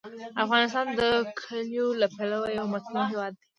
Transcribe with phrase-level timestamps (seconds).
[0.43, 1.01] افغانستان د
[1.39, 3.45] کلیو له پلوه یو متنوع هېواد دی.